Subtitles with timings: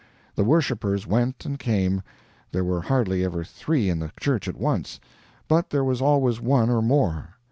[0.33, 2.01] The worshipers went and came;
[2.51, 4.99] there were hardly ever three in the church at once,
[5.47, 7.35] but there was always one or more.